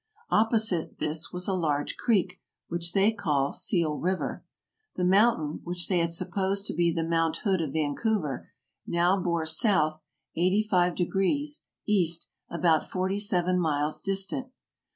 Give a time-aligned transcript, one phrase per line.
[0.31, 4.43] Opposite this was a large creek, which they called Seal River.
[4.95, 8.49] The mountain which they had supposed to be the Mount Hood of Vancouver,
[8.87, 9.63] now bore S.
[9.63, 11.51] 850
[11.85, 12.09] E.,
[12.49, 14.47] about forty seven miles distant.